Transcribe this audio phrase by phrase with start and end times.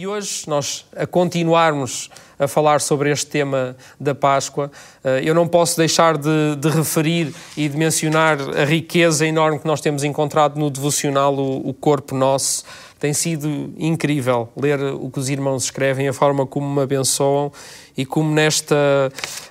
[0.00, 4.70] E hoje, nós a continuarmos a falar sobre este tema da Páscoa,
[5.02, 9.66] eh, eu não posso deixar de, de, referir e de mencionar a riqueza enorme que
[9.66, 12.62] nós temos encontrado no devocional O, o Corpo Nosso.
[13.00, 17.50] Tem sido incrível ler o que os irmãos escrevem, a forma como me abençoam
[17.96, 18.76] e como nesta.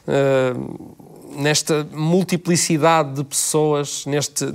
[0.08, 1.07] Uh,
[1.38, 4.46] nesta multiplicidade de pessoas, neste,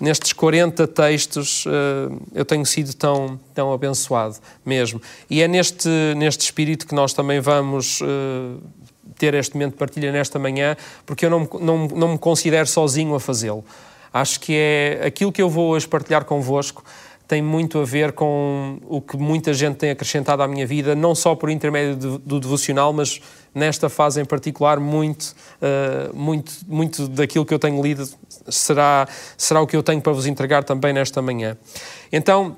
[0.00, 5.00] nestes 40 textos, uh, eu tenho sido tão, tão abençoado mesmo.
[5.28, 8.58] E é neste, neste espírito que nós também vamos uh,
[9.18, 13.14] ter este momento de partilha nesta manhã, porque eu não, não, não me considero sozinho
[13.14, 13.62] a fazê-lo.
[14.10, 16.82] Acho que é aquilo que eu vou hoje partilhar convosco
[17.26, 21.14] tem muito a ver com o que muita gente tem acrescentado à minha vida, não
[21.14, 23.20] só por intermédio do, do devocional, mas
[23.54, 28.08] nesta fase em particular, muito, uh, muito, muito daquilo que eu tenho lido
[28.48, 31.56] será, será o que eu tenho para vos entregar também nesta manhã.
[32.12, 32.56] Então,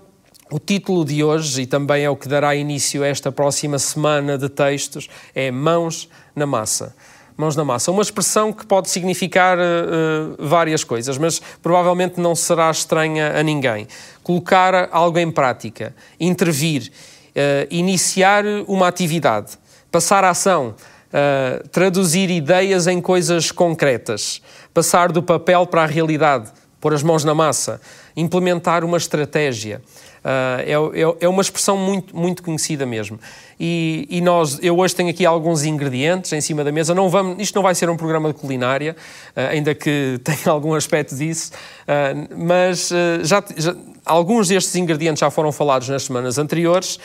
[0.51, 4.37] o título de hoje, e também é o que dará início a esta próxima semana
[4.37, 6.95] de textos, é Mãos na Massa
[7.37, 7.91] mãos na massa.
[7.91, 13.87] Uma expressão que pode significar uh, várias coisas, mas provavelmente não será estranha a ninguém.
[14.23, 19.59] Colocar algo em prática, intervir, uh, iniciar uma atividade,
[19.91, 20.75] passar a ação,
[21.09, 24.41] uh, traduzir ideias em coisas concretas,
[24.73, 27.81] passar do papel para a realidade, pôr as mãos na massa,
[28.17, 29.83] implementar uma estratégia.
[30.27, 33.17] Uh, é, é, é, uma expressão muito, muito conhecida mesmo.
[33.61, 36.97] E, e, nós, eu hoje tenho aqui alguns ingredientes em cima da mesa.
[36.97, 38.97] Não vamos, isto não vai ser um programa de culinária,
[39.37, 42.91] uh, ainda que tenha algum aspecto disso, uh, mas
[43.23, 46.99] já, já, alguns destes ingredientes já foram falados nas semanas anteriores.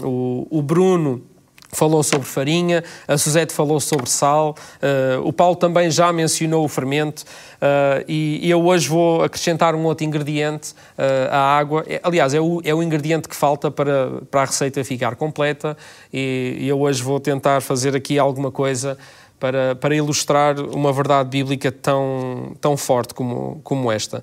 [0.00, 1.22] o, o Bruno
[1.72, 6.68] falou sobre farinha, a Suzete falou sobre sal, uh, o Paulo também já mencionou o
[6.68, 11.82] fermento uh, e, e, eu hoje vou acrescentar um outro ingrediente, uh, a água.
[11.88, 15.74] É, aliás, é o, é o ingrediente que falta para, para a receita ficar completa
[16.12, 18.98] e, e eu hoje vou tentar fazer aqui alguma coisa
[19.40, 24.22] para, para ilustrar uma verdade bíblica tão, tão forte como, como esta.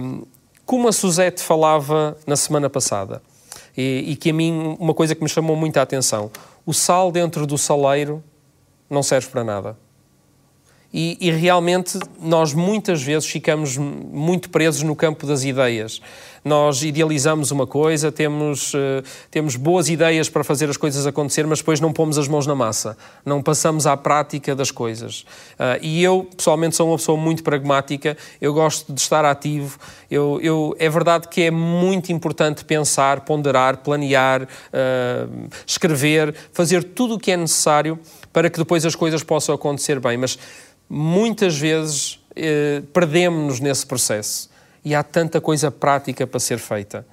[0.00, 0.22] Um,
[0.64, 3.22] como a Suzete falava na semana passada,
[3.76, 6.30] e, e que a mim, uma coisa que me chamou muita atenção,
[6.64, 8.22] o sal dentro do saleiro
[8.88, 9.78] não serve para nada.
[10.92, 16.02] E, e, realmente nós muitas vezes ficamos muito presos no campo das ideias.
[16.44, 21.60] Nós idealizamos uma coisa, temos, uh, temos boas ideias para fazer as coisas acontecer, mas
[21.60, 25.20] depois não pomos as mãos na massa, não passamos à prática das coisas.
[25.52, 29.78] Uh, e eu, pessoalmente, sou uma pessoa muito pragmática, eu gosto de estar ativo.
[30.10, 37.14] Eu, eu é verdade que é muito importante pensar, ponderar, planear, uh, escrever, fazer tudo
[37.14, 37.98] o que é necessário
[38.32, 40.16] para que depois as coisas possam acontecer bem.
[40.16, 40.38] Mas
[40.88, 44.50] muitas vezes eh, perdemos-nos nesse processo
[44.84, 47.06] e há tanta coisa prática para ser feita.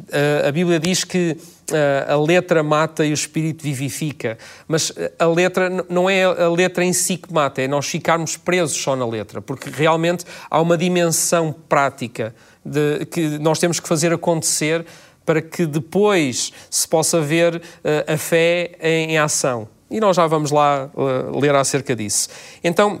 [0.00, 1.36] Uh, a Bíblia diz que
[1.70, 6.82] uh, a letra mata e o espírito vivifica, mas a letra não é a letra
[6.82, 10.78] em si que mata, é nós ficarmos presos só na letra, porque realmente há uma
[10.78, 12.34] dimensão prática
[12.64, 14.86] de, que nós temos que fazer acontecer
[15.26, 19.68] para que depois se possa ver uh, a fé em, em, ação.
[19.90, 20.88] E nós já vamos lá
[21.34, 22.28] ler acerca disso.
[22.62, 23.00] Então,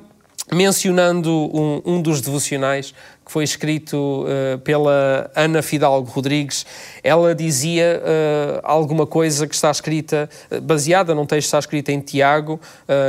[0.52, 2.92] mencionando um, um dos devocionais
[3.24, 6.66] que foi escrito uh, pela Ana Fidalgo Rodrigues,
[7.02, 11.88] ela dizia uh, alguma coisa que está escrita, uh, baseada num texto que está escrito
[11.90, 12.60] em Tiago,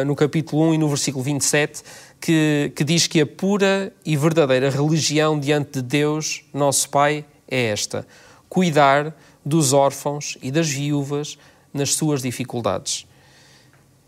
[0.06, 1.82] no capítulo 1 e no versículo 27,
[2.20, 7.66] que, que diz que a pura e verdadeira religião diante de Deus, nosso Pai, é
[7.66, 8.06] esta:
[8.48, 11.38] cuidar dos órfãos e das viúvas
[11.74, 13.08] nas suas dificuldades.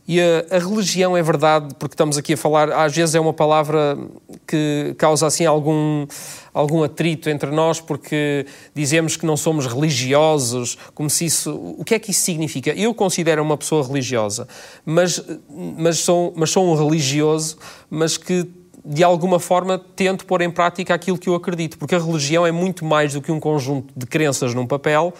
[0.05, 3.31] E a, a, religião é verdade, porque estamos aqui a falar, às vezes é uma
[3.31, 3.97] palavra
[4.45, 6.05] que causa assim algum,
[6.53, 11.55] algum atrito entre nós, porque dizemos que não somos religiosos, como se isso.
[11.77, 12.71] O que é que isso significa?
[12.71, 14.45] Eu considero uma pessoa religiosa,
[14.85, 17.57] mas, mas, sou, mas sou um religioso,
[17.89, 18.45] mas que
[18.85, 22.51] de alguma forma tento pôr em prática aquilo que eu acredito, porque a religião é
[22.51, 25.13] muito mais do que um conjunto de crenças num papel,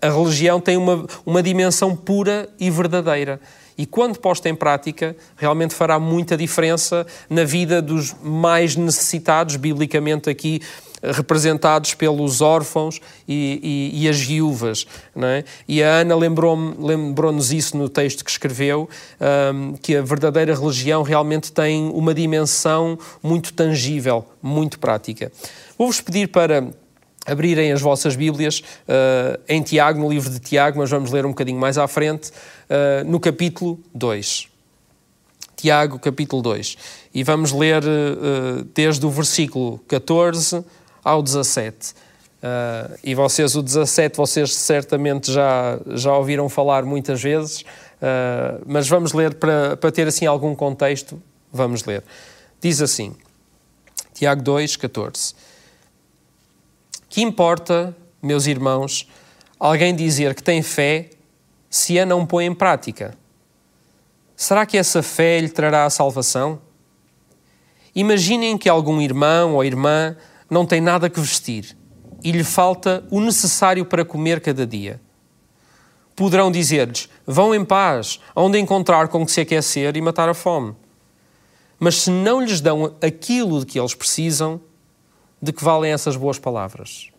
[0.00, 3.40] a religião tem uma, uma dimensão pura e verdadeira
[3.76, 10.28] e quando posta em prática, realmente fará muita diferença na vida dos mais necessitados, biblicamente
[10.28, 10.60] aqui
[11.02, 14.86] representados pelos órfãos e, e, e as viúvas.
[15.16, 15.44] É?
[15.66, 18.88] E a Ana lembrou-nos lembrou isso no texto que escreveu,
[19.54, 25.32] um, que a verdadeira religião realmente tem uma dimensão muito tangível, muito prática.
[25.78, 26.68] Vou-vos pedir para
[27.26, 31.30] abrirem as vossas Bíblias uh, em Tiago, no livro de Tiago, mas vamos ler um
[31.30, 34.48] bocadinho mais à frente, uh, no capítulo 2.
[35.56, 36.76] Tiago, capítulo 2.
[37.14, 40.64] E vamos ler uh, desde o versículo 14
[41.04, 41.92] ao 17.
[41.92, 47.64] Uh, e vocês, o 17, vocês certamente já, já ouviram falar muitas vezes,
[48.66, 51.22] mas vamos ler para, para ter assim algum contexto.
[51.52, 52.02] Vamos ler.
[52.58, 53.14] Diz assim,
[54.14, 55.34] Tiago 2, 14.
[57.10, 59.08] Que importa, meus irmãos,
[59.58, 61.10] alguém dizer que tem fé
[61.68, 63.18] se a não põe em prática?
[64.36, 66.60] Será que essa fé lhe trará a salvação?
[67.96, 70.16] Imaginem que algum irmão ou irmã
[70.48, 71.76] não tem nada que vestir
[72.22, 75.00] e lhe falta o necessário para comer cada dia.
[76.14, 80.76] Poderão dizer-lhes: Vão em paz, onde encontrar com que se aquecer e matar a fome.
[81.76, 84.60] Mas se não lhes dão aquilo de que eles precisam,
[85.40, 87.10] de que valem essas boas palavras?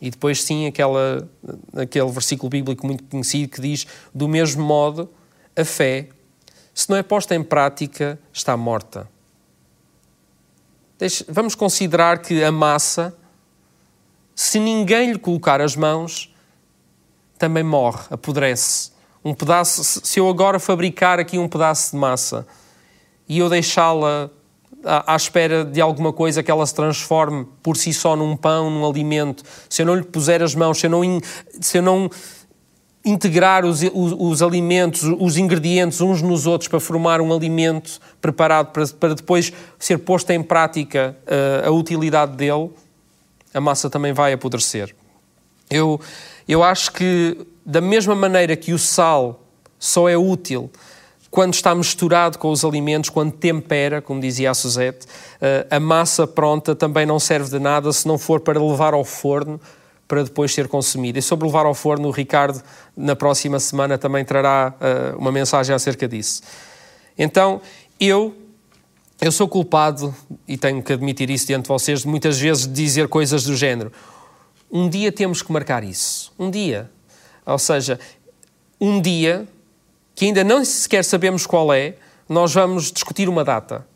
[0.00, 1.28] E depois, sim, aquela,
[1.76, 5.08] aquele versículo bíblico muito conhecido que diz: Do mesmo modo,
[5.56, 6.08] a fé,
[6.74, 9.08] se não é posta em prática, está morta.
[11.28, 13.16] Vamos considerar que a massa
[14.34, 16.34] se ninguém lhe colocar as mãos,
[17.38, 18.90] também morre, apodrece.
[19.24, 22.46] Um pedaço, se eu agora fabricar aqui um pedaço de massa
[23.28, 24.30] e eu deixá-la
[24.84, 28.88] à, espera de alguma coisa que ela se transforme por si só num pão, num
[28.88, 31.20] alimento, se eu não lhe puser as mãos, se eu não,
[31.60, 32.10] se eu não
[33.04, 38.72] integrar os, os, os, alimentos, os ingredientes uns nos outros para formar um alimento preparado
[38.72, 42.70] para, para depois ser posto em prática uh, a utilidade dele,
[43.52, 44.94] a massa também vai apodrecer.
[45.68, 46.00] Eu,
[46.46, 47.36] eu acho que,
[47.66, 49.42] da mesma maneira que o sal
[49.78, 50.70] só é útil
[51.32, 55.06] quando está misturado com os alimentos, quando tempera, como dizia a Suzette,
[55.40, 59.02] eh, a massa pronta também não serve de nada se não for para levar ao
[59.02, 59.58] forno
[60.06, 61.18] para depois ser consumida.
[61.18, 62.62] E sobre levar ao forno, o Ricardo,
[62.94, 66.42] na próxima semana, também trará uh, uma mensagem acerca disso.
[67.16, 67.62] Então,
[67.98, 68.36] eu
[69.18, 70.14] eu sou culpado,
[70.46, 73.90] e tenho que admitir isso diante de vocês, de muitas vezes dizer coisas do género.
[74.70, 76.30] Um dia temos que marcar isso.
[76.38, 76.90] Um dia.
[77.46, 77.98] Ou seja,
[78.78, 79.48] um dia
[80.14, 81.94] que ainda não sequer sabemos qual é,
[82.28, 83.86] nós vamos discutir uma data.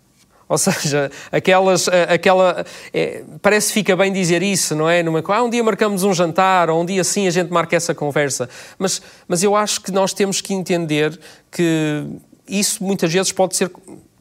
[0.48, 2.64] Ou seja, aquelas, eh, aquela.
[2.92, 5.02] É, parece que fica bem dizer isso, não é?
[5.02, 7.94] Numa, ah, um dia marcamos um jantar, ou um dia sim a gente marca essa
[7.94, 8.48] conversa.
[8.78, 11.18] Mas, mas eu acho que nós temos que entender
[11.50, 12.06] que
[12.48, 13.70] isso muitas vezes pode ser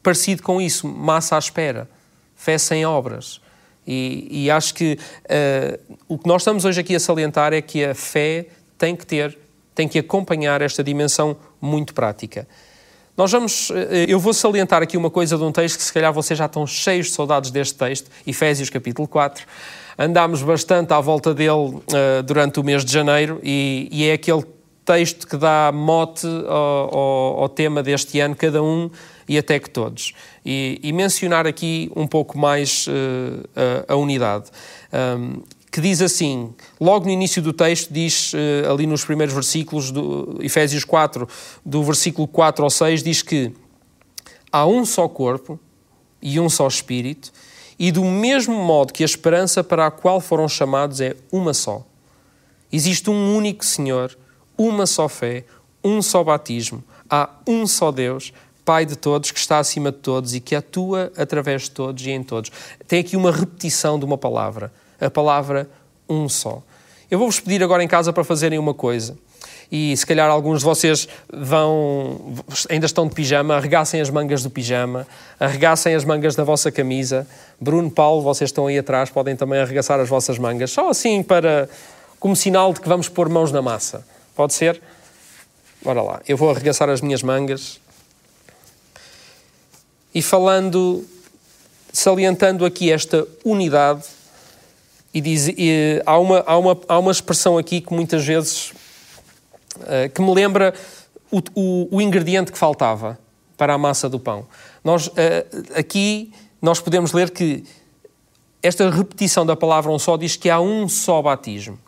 [0.01, 1.88] parecido com isso, massa à espera,
[2.36, 3.42] fé sem obras.
[3.88, 7.86] E, e acho que uh, o que nós estamos hoje aqui a salientar é que
[7.86, 8.47] a fé
[8.80, 9.38] tem que ter,
[9.75, 12.47] tem que acompanhar esta dimensão muito prática.
[13.17, 16.12] Nós vamos, eh, eu vou salientar aqui uma coisa de um texto que se calhar
[16.12, 19.45] vocês já estão cheios de saudades deste texto, Efésios capítulo 4.
[19.97, 24.44] Andámos bastante à volta dele uh, durante o mês de janeiro e, e, é aquele
[24.83, 28.91] texto que dá mote ao, ao, ao tema deste ano, cada um
[29.27, 30.13] e até que todos.
[30.45, 34.45] E, e mencionar aqui um pouco mais uh, a, a, unidade.
[34.94, 35.41] Um,
[35.75, 40.39] que diz assim, logo no início do texto, diz uh, ali nos primeiros versículos, do
[40.39, 41.27] Efésios 4,
[41.66, 43.51] do versículo 4 ao 6, diz que
[44.50, 45.60] há um só corpo
[46.22, 47.30] e um só espírito,
[47.77, 51.86] e do mesmo modo que a esperança para a qual foram chamados é uma só.
[52.71, 54.18] Existe um único Senhor,
[54.57, 55.44] uma só fé,
[55.83, 58.31] um só batismo, há um só Deus,
[58.63, 62.12] Pai de todos, que está acima de todos e que atua através de todos e
[62.12, 62.50] em todos.
[62.88, 65.69] Tem aqui uma repetição de uma palavra, a palavra
[66.07, 66.62] um só.
[67.09, 69.18] Eu vou-vos pedir agora em casa para fazerem uma coisa.
[69.71, 72.35] E se calhar alguns de vocês vão,
[72.69, 75.07] ainda estão de pijama, arregassem as mangas do pijama,
[75.40, 77.28] arregassem as mangas da vossa camisa.
[77.59, 81.68] Bruno, Paulo, vocês estão aí atrás, podem também arregaçar as vossas mangas, só assim para,
[82.19, 84.06] como sinal de que vamos pôr mãos na massa.
[84.35, 84.81] Pode ser?
[85.83, 87.80] Bora lá, eu vou arregaçar as minhas mangas
[90.14, 91.06] e falando,
[91.92, 94.04] salientando aqui esta unidade,
[95.16, 98.74] e, diz, e há, uma, há, uma, há uma expressão aqui que muitas vezes
[99.78, 100.74] uh, que me lembra
[101.31, 103.18] o, o, o, ingrediente que faltava
[103.56, 104.45] para a massa do pão.
[104.84, 105.14] Nós, uh,
[105.74, 107.64] aqui nós podemos ler que
[108.62, 111.80] esta repetição da palavra um só diz que há um só batismo.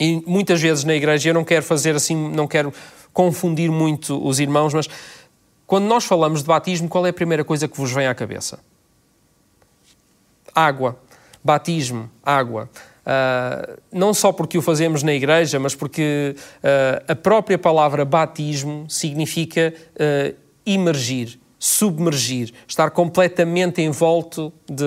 [0.00, 2.74] E muitas vezes na igreja, eu não quero fazer assim, não quero
[3.12, 4.88] confundir muito os irmãos, mas
[5.68, 8.58] quando nós falamos de batismo, qual é a primeira coisa que vos vem à cabeça?
[10.52, 10.98] Água.
[11.46, 12.68] Batismo, água.
[13.06, 18.84] Uh, não só porque o fazemos na igreja, mas porque uh, a própria palavra batismo
[18.88, 20.34] significa uh,
[20.66, 24.84] imergir, submergir, estar completamente envolto de,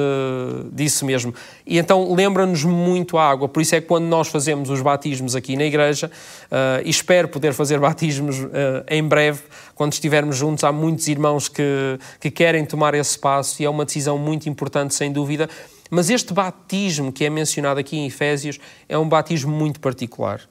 [0.74, 1.34] disso mesmo.
[1.66, 5.34] E então lembra-nos muito a água, por isso é que quando nós fazemos os batismos
[5.34, 6.12] aqui na igreja,
[6.52, 8.50] uh, e espero poder fazer batismos uh,
[8.90, 9.42] em breve,
[9.74, 13.86] quando estivermos juntos, há muitos irmãos que, que querem tomar esse passo e é uma
[13.86, 15.50] decisão muito importante, sem dúvida.
[15.90, 20.42] Mas este batismo que é mencionado aqui em Efésios é um batismo muito particular.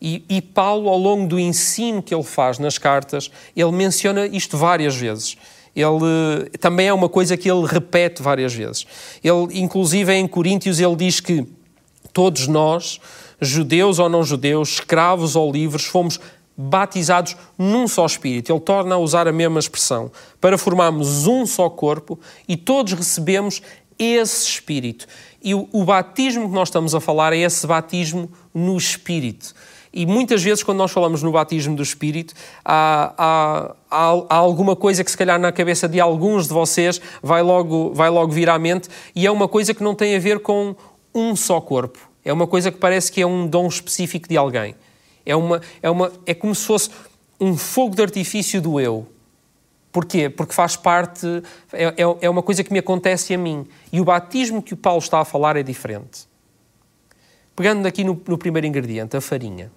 [0.00, 4.56] E, e, Paulo, ao longo do ensino que ele faz nas cartas, ele menciona isto
[4.56, 5.36] várias vezes.
[5.74, 8.86] Ele também é uma coisa que ele repete várias vezes.
[9.22, 11.46] Ele, inclusive, em Coríntios, ele diz que
[12.12, 13.00] todos nós,
[13.40, 16.18] judeus ou não judeus, escravos ou livres, fomos
[16.56, 18.50] batizados num só Espírito.
[18.50, 22.18] Ele torna a usar a mesma expressão, para formarmos um só corpo
[22.48, 23.60] e todos recebemos
[23.98, 25.06] esse Espírito.
[25.42, 29.54] E o, o batismo que nós estamos a falar é esse batismo no Espírito.
[29.92, 35.02] E muitas vezes, quando nós falamos no batismo do Espírito, há, há, há, alguma coisa
[35.02, 38.58] que, se calhar, na cabeça de alguns de vocês vai logo, vai logo vir à
[38.58, 40.76] mente, e é uma coisa que não tem a ver com
[41.14, 41.98] um só corpo.
[42.22, 44.74] É uma coisa que parece que é um dom específico de alguém.
[45.24, 46.90] É, uma, é, uma, é como se fosse
[47.40, 49.06] um fogo de artifício do eu.
[49.96, 50.28] Porquê?
[50.28, 51.26] Porque faz parte,
[51.72, 53.66] é, é, é uma coisa que me acontece a mim.
[53.90, 56.28] E o batismo que o Paulo está a falar é diferente.
[57.56, 59.72] Pegando aqui no, no primeiro ingrediente, a farinha.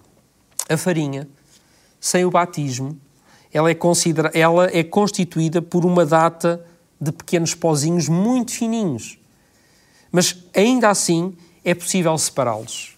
[0.68, 1.26] A farinha,
[1.98, 3.00] sem o batismo,
[3.50, 6.62] ela é, considera ela é constituída por uma data
[7.00, 9.18] de pequenos pozinhos muito fininhos.
[10.12, 11.34] Mas ainda assim
[11.64, 12.94] é possível separá-los.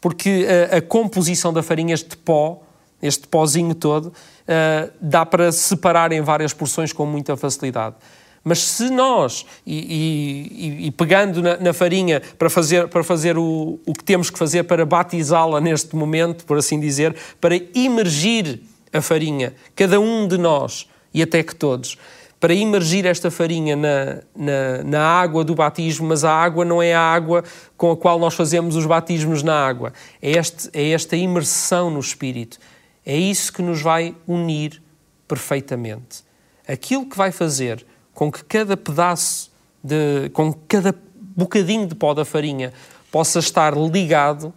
[0.00, 2.62] Porque a, a, composição da farinha, este pó,
[3.02, 7.96] este pozinho todo, uh, dá para separar em várias porções com muita facilidade.
[8.44, 13.78] Mas se nós, e, e, e pegando na, na, farinha para fazer, para fazer o,
[13.86, 18.60] o que temos que fazer para batizá-la neste momento, por assim dizer, para imergir
[18.92, 21.96] a farinha, cada um de nós, e até que todos,
[22.40, 26.92] para imergir esta farinha na, na, na, água do batismo, mas a água não é
[26.92, 27.44] a água
[27.76, 32.00] com a qual nós fazemos os batismos na água, é, este, é esta imersão no
[32.00, 32.58] Espírito.
[33.04, 34.82] É isso que nos vai unir
[35.26, 36.24] perfeitamente.
[36.66, 39.50] Aquilo que vai fazer com que cada pedaço,
[39.82, 40.94] de, com cada
[41.36, 42.72] bocadinho de pó da farinha
[43.10, 44.52] possa estar ligado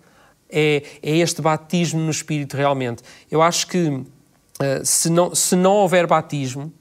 [0.50, 3.04] é, é este batismo no Espírito realmente.
[3.30, 4.06] Eu acho que uh,
[4.84, 6.72] se, não, se não houver batismo,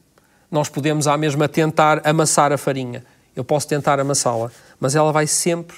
[0.50, 3.04] nós podemos à mesma tentar amassar a farinha.
[3.34, 5.76] Eu posso tentar amassá-la, mas ela vai sempre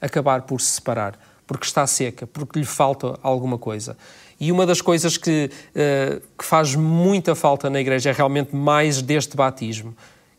[0.00, 1.16] acabar por se separar,
[1.46, 3.96] porque está seca, porque lhe falta alguma coisa.
[4.38, 9.00] E uma das coisas que, uh, que faz muita falta na igreja é realmente mais
[9.00, 9.94] deste batismo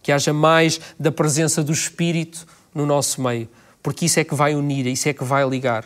[0.08, 3.50] que haja mais da presença do Espírito no nosso meio,
[3.84, 5.86] porque isso é que vai unir, isso é que vai ligar.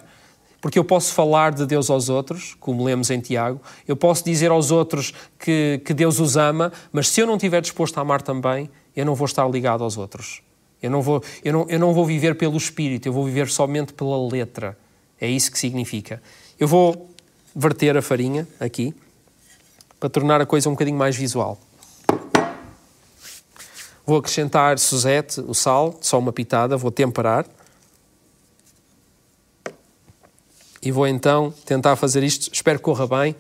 [0.62, 4.52] Porque eu posso falar de Deus aos outros, como lemos em Tiago, eu posso dizer
[4.52, 8.22] aos outros que, que Deus os ama, mas se eu não estiver disposto a amar
[8.22, 10.44] também, eu não vou estar ligado aos outros.
[10.84, 13.92] Eu não vou, eu não, eu não vou viver pelo Espírito, eu vou viver somente
[13.92, 14.78] pela letra.
[15.20, 16.22] É isso que significa.
[16.60, 17.11] Eu vou
[17.56, 18.94] verter a farinha aqui,
[20.00, 21.60] para tornar a coisa um bocadinho mais visual.
[24.06, 27.46] Vou acrescentar suzete, o sal, só uma pitada, vou temperar.
[30.82, 33.36] E vou então tentar fazer isto, espero que corra bem.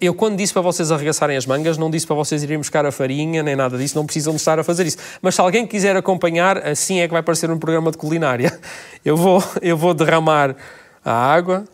[0.00, 2.90] Eu, quando disse para vocês arregaçarem as mangas, não disse para vocês irem buscar a
[2.90, 4.96] farinha, nem nada disso, não precisam de estar a fazer isso.
[5.22, 8.58] Mas se alguém quiser acompanhar, assim é que vai parecer um programa de culinária.
[9.04, 10.56] Eu vou, eu vou derramar
[11.04, 11.64] a água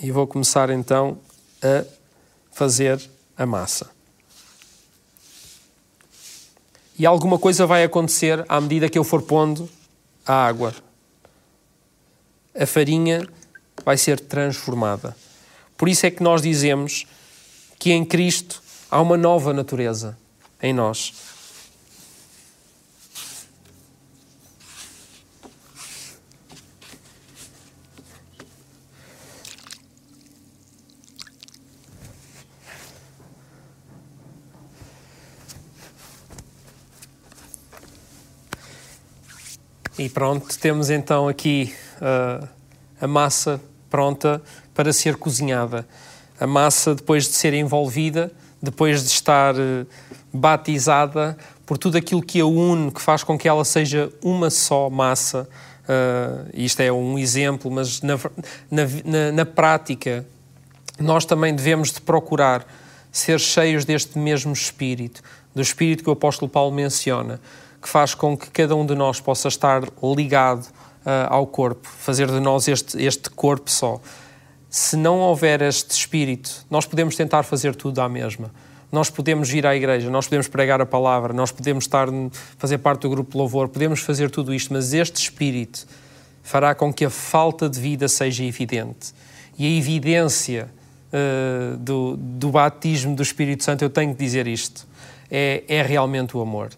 [0.00, 1.18] e vou começar então
[1.62, 1.84] a
[2.50, 3.00] fazer
[3.36, 3.98] a massa.
[6.98, 9.70] e alguma coisa vai acontecer à medida que eu for pondo
[10.26, 10.74] a água.
[12.58, 13.26] A farinha
[13.84, 15.16] vai ser transformada.
[15.76, 17.06] Por isso é que nós dizemos
[17.78, 20.18] que em Cristo há uma nova natureza
[20.60, 21.14] em nós.
[39.98, 42.46] E pronto, temos então aqui uh,
[43.00, 44.40] a massa pronta
[44.72, 45.84] para ser cozinhada.
[46.38, 48.30] A massa, depois de ser envolvida,
[48.62, 49.84] depois de estar uh,
[50.32, 51.36] batizada
[51.66, 55.48] por tudo aquilo que a une, que faz com que ela seja uma só massa.
[55.82, 58.16] Uh, isto é um exemplo, mas na,
[58.70, 60.24] na, na, prática
[61.00, 62.64] nós também devemos de procurar
[63.10, 67.40] ser cheios deste mesmo Espírito, do Espírito que o apóstolo Paulo menciona
[67.80, 72.26] que faz com que cada um de nós possa estar ligado uh, ao corpo, fazer
[72.26, 74.00] de nós este, este corpo só.
[74.68, 78.50] Se não houver este espírito, nós podemos tentar fazer tudo à mesma.
[78.90, 82.08] Nós podemos ir à igreja, nós podemos pregar a palavra, nós podemos estar
[82.56, 85.86] fazer parte do grupo de louvor, podemos fazer tudo isto, mas este espírito
[86.42, 89.12] fará com que a falta de vida seja evidente.
[89.58, 90.70] E a evidência
[91.12, 94.86] uh, do, do batismo do Espírito Santo, eu tenho que dizer isto,
[95.30, 96.70] é, é realmente o amor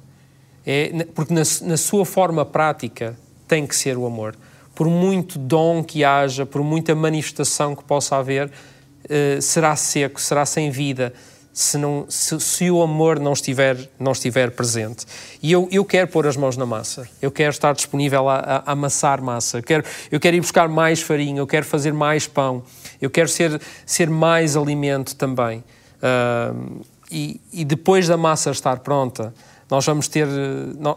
[0.66, 3.16] É, porque na, na sua forma prática
[3.48, 4.36] tem que ser o amor.
[4.74, 10.46] Por muito dom que haja, por muita manifestação que possa haver, uh, será seco, será
[10.46, 11.12] sem vida,
[11.52, 15.04] se, não, se, se, o amor não estiver, não estiver presente.
[15.42, 18.56] E eu, eu quero pôr as mãos na massa, eu quero estar disponível a, a,
[18.58, 22.26] a amassar massa, eu quero, eu quero ir buscar mais farinha, eu quero fazer mais
[22.26, 22.62] pão,
[23.00, 25.64] eu quero ser, ser mais alimento também.
[25.98, 29.34] Uh, e, e, depois da massa estar pronta,
[29.70, 30.26] nós vamos ter,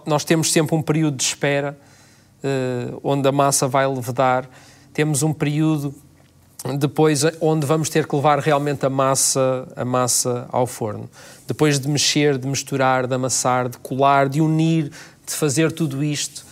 [0.06, 1.78] nós temos sempre um período de espera
[2.44, 4.50] uh, onde a massa vai levedar,
[4.94, 5.94] temos um período
[6.80, 11.10] depois onde vamos ter que levar realmente a massa, a massa ao forno.
[11.46, 14.90] Depois de mexer, de misturar, de amassar, de colar, de unir,
[15.26, 16.46] de fazer tudo isto,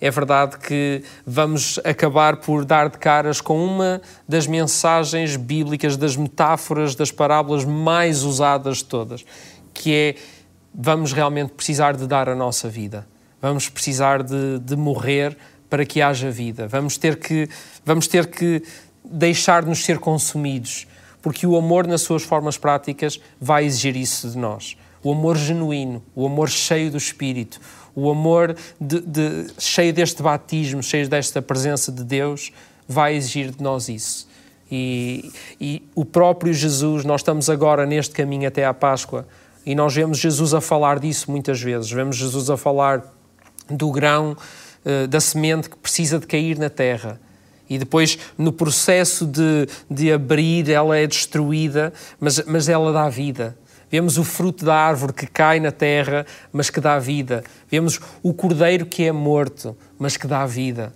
[0.00, 6.16] é verdade que vamos acabar por dar de caras com uma das mensagens bíblicas, das
[6.16, 9.24] metáforas, das parábolas mais usadas de todas,
[9.72, 10.14] que é
[10.74, 13.06] vamos realmente precisar de dar a nossa vida.
[13.40, 15.36] Vamos precisar de, de morrer
[15.70, 16.66] para que haja vida.
[16.66, 17.48] Vamos ter que,
[17.84, 18.62] vamos ter que
[19.04, 20.86] deixar-nos ser consumidos,
[21.20, 24.76] porque o amor, nas suas formas práticas, vai exigir isso de nós.
[25.02, 27.60] O amor genuíno, o amor cheio do Espírito,
[27.94, 32.50] o amor de, de, cheio deste batismo, cheio desta presença de Deus,
[32.88, 34.26] vai exigir de nós isso.
[34.70, 39.26] E, e, o próprio Jesus, nós estamos agora neste caminho até à Páscoa,
[39.64, 41.90] e nós vemos Jesus a falar disso muitas vezes.
[41.90, 43.02] Vemos Jesus a falar
[43.68, 44.36] do grão,
[44.84, 47.20] eh, da semente que precisa de cair na terra
[47.68, 53.56] e depois, no processo de, de abrir, ela é destruída, mas, mas ela dá vida.
[53.90, 57.42] Vemos o fruto da árvore que cai na terra, mas que dá vida.
[57.70, 60.92] Vemos o cordeiro que é morto, mas que dá vida.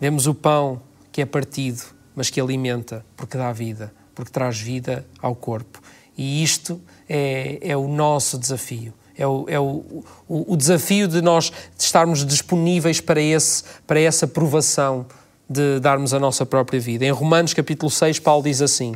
[0.00, 0.80] Vemos o pão
[1.12, 1.82] que é partido,
[2.14, 5.80] mas que alimenta, porque dá vida, porque traz vida ao corpo.
[6.20, 8.92] E isto é, é o nosso desafio.
[9.16, 14.26] É, o, é o, o, o desafio de nós estarmos disponíveis para, esse, para essa
[14.26, 15.06] provação
[15.48, 17.06] de darmos a nossa própria vida.
[17.06, 18.94] Em Romanos capítulo 6, Paulo diz assim: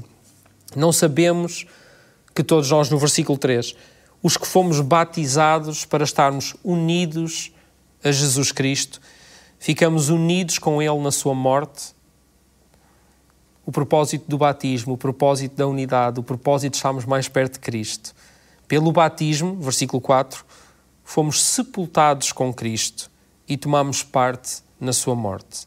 [0.77, 1.65] Não sabemos
[2.35, 3.75] que todos nós, no versículo 3,
[4.23, 7.55] os que fomos batizados para estarmos unidos
[8.05, 9.01] a Jesus Cristo,
[9.59, 11.95] ficamos unidos com Ele na Sua morte.
[13.67, 17.61] O propósito do batismo, o propósito da unidade, o propósito de estarmos mais perto de
[17.61, 18.15] Cristo.
[18.69, 20.45] Pelo batismo, versículo 4,
[21.03, 23.11] fomos sepultados com Cristo
[23.49, 25.67] e tomamos parte na Sua morte.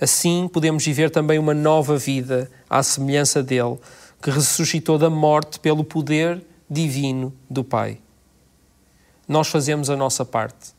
[0.00, 3.78] Assim podemos viver também uma nova vida à semelhança dele,
[4.20, 7.98] que ressuscitou da morte pelo poder divino do Pai.
[9.28, 10.72] Nós fazemos a nossa parte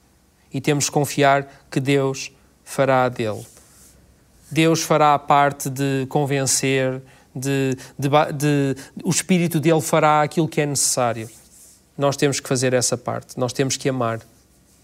[0.53, 2.31] e temos que confiar que Deus
[2.63, 3.45] fará a dele.
[4.53, 7.01] Deus fará a parte de convencer,
[7.35, 11.29] de, de, de, o Espírito dele fará aquilo que é necessário.
[11.97, 14.21] Nós temos que fazer essa parte, nós temos que amar,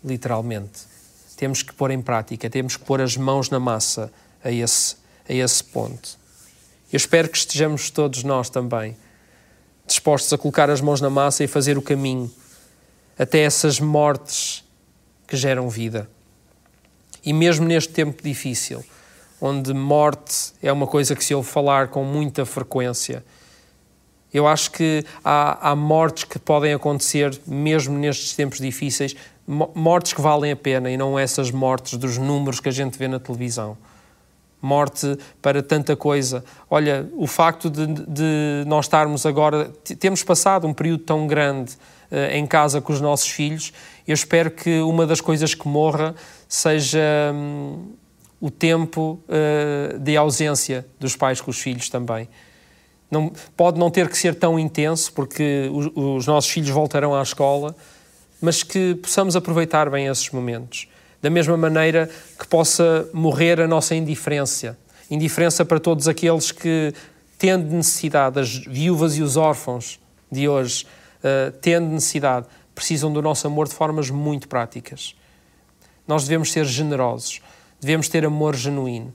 [0.03, 0.89] literalmente.
[1.38, 4.12] Temos que pôr em prática, temos que pôr as mãos na massa
[4.43, 4.95] a esse,
[5.27, 6.17] a esse ponto.
[6.91, 8.97] Eu espero que estejamos todos nós também
[9.86, 12.32] dispostos a colocar as mãos na massa e fazer o caminho
[13.17, 14.63] até essas mortes
[15.27, 16.10] que geram vida.
[17.25, 18.84] E mesmo neste tempo difícil,
[19.41, 23.23] onde morte é uma coisa que se ouve falar com muita frequência,
[24.34, 29.15] eu acho que há, há mortes que podem acontecer mesmo nestes tempos difíceis,
[29.73, 33.08] mortes que valem a pena e não essas mortes dos números que a gente vê
[33.08, 33.75] na televisão.
[34.62, 36.43] Morte para tanta coisa.
[36.69, 41.73] Olha, o facto de, de nós estarmos agora, temos passado um período tão grande
[42.12, 43.73] uh, em casa com os nossos filhos,
[44.06, 46.13] eu espero que uma das coisas que morra
[46.47, 46.99] seja
[47.34, 47.93] um,
[48.39, 52.28] o tempo uh, de ausência dos pais com os filhos também.
[53.12, 57.21] Não, pode não ter que ser tão intenso, porque os, os nossos filhos voltarão à
[57.21, 57.75] escola,
[58.41, 60.88] mas que possamos aproveitar bem esses momentos
[61.21, 64.78] da mesma maneira que possa morrer a nossa indiferença.
[65.12, 66.93] Indiferença para todos aqueles que,
[67.38, 69.99] tendo necessidade, as viúvas e os órfãos
[70.32, 70.86] de hoje,
[71.19, 75.15] uh, tendo necessidade, precisam do nosso amor de formas muito práticas.
[76.08, 77.41] Nós devemos ser generosos,
[77.80, 79.13] devemos ter amor genuíno,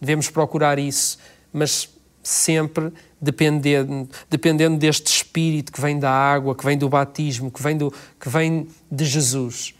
[0.00, 1.18] devemos procurar isso,
[1.52, 1.88] mas
[2.22, 7.76] sempre dependendo, dependendo deste espírito que vem da água, que vem do batismo, que vem,
[7.76, 9.74] do, que vem de Jesus.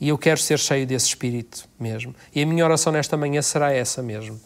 [0.00, 2.14] E eu quero ser cheio desse Espírito mesmo.
[2.34, 4.40] E a minha oração nesta manhã será essa mesmo.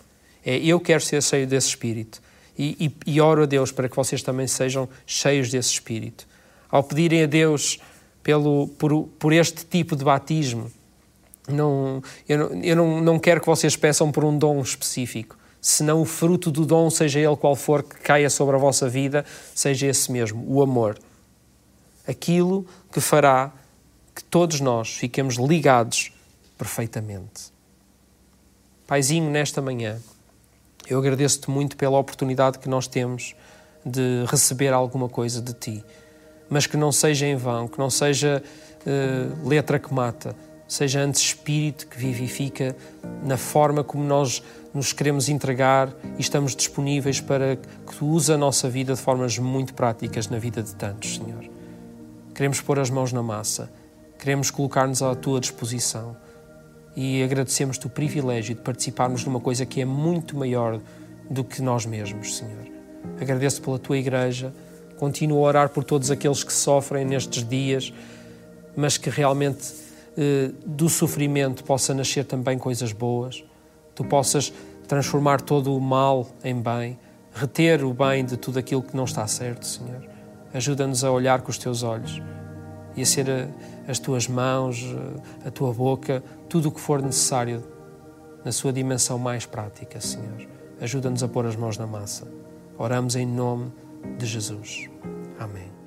[0.44, 2.22] É eu quero ser cheio desse Espírito.
[2.56, 6.26] E, e, e oro a Deus para que vocês também sejam cheios desse Espírito.
[6.70, 7.80] Ao pedirem a Deus
[8.22, 10.70] pelo, por, por este tipo de batismo,
[11.48, 16.00] não, eu, não, eu não, não quero que vocês peçam por um dom específico, senão
[16.00, 19.86] o fruto do dom, seja ele qual for, que caia sobre a vossa vida, seja
[19.86, 20.98] esse mesmo, o amor.
[22.06, 23.52] Aquilo que fará
[24.14, 26.12] que todos nós fiquemos ligados
[26.56, 27.52] perfeitamente.
[28.86, 30.00] Paizinho, nesta manhã,
[30.88, 33.34] eu agradeço-te muito pela oportunidade que nós temos
[33.84, 35.84] de receber alguma coisa de ti,
[36.48, 38.42] mas que não seja em vão, que não seja
[38.86, 40.34] uh, letra que mata,
[40.68, 42.76] seja antes espírito que vivifica
[43.24, 44.42] na forma como nós
[44.74, 49.38] nos queremos entregar e estamos disponíveis para que tu use a nossa vida de formas
[49.38, 51.44] muito práticas na vida de tantos, Senhor.
[52.34, 53.70] Queremos pôr as mãos na massa,
[54.18, 56.14] queremos colocar-nos à tua disposição
[56.94, 60.78] e agradecemos-te o privilégio de participarmos numa coisa que é muito maior
[61.30, 62.68] do que nós mesmos, Senhor.
[63.20, 64.52] Agradeço pela tua igreja,
[64.98, 67.92] continuo a orar por todos aqueles que sofrem nestes dias,
[68.76, 69.87] mas que realmente
[70.66, 73.44] do sofrimento possa nascer também coisas boas,
[73.94, 74.52] tu possas
[74.86, 76.98] transformar todo o mal em bem,
[77.32, 80.08] reter o bem de tudo aquilo que não está certo, Senhor.
[80.52, 82.20] Ajuda-nos a olhar com os teus olhos
[82.96, 84.82] e a ser a, as tuas mãos,
[85.44, 87.62] a tua boca, tudo o que for necessário
[88.44, 90.48] na sua dimensão mais prática, Senhor.
[90.80, 92.26] Ajuda-nos a pôr as mãos na massa.
[92.78, 93.72] Oramos em nome
[94.16, 94.88] de Jesus.
[95.38, 95.77] Amém.